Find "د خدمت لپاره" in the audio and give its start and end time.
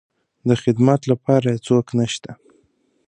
0.47-1.47